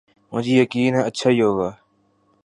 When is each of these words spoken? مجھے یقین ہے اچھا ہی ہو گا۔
مجھے 0.31 0.53
یقین 0.61 0.95
ہے 0.95 1.01
اچھا 1.01 1.29
ہی 1.29 1.41
ہو 1.41 1.51
گا۔ 1.59 1.69